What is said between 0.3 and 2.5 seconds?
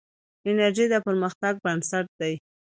انرژي د پرمختګ بنسټ دی.